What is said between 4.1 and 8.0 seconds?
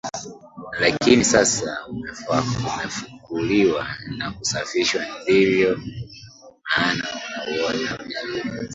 na kusafishwa ndiyo maana unauona